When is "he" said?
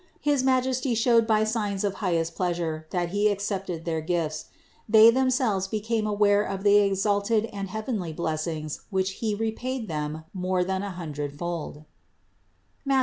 3.09-3.27, 9.21-9.35